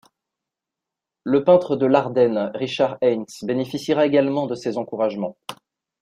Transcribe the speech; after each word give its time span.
Le 1.23 1.43
peintre 1.43 1.75
de 1.75 1.85
l’Ardenne, 1.85 2.49
Richard 2.55 2.97
Heintz, 3.03 3.43
bénéficiera 3.43 4.07
également 4.07 4.47
de 4.47 4.55
ses 4.55 4.79
encouragements. 4.79 5.37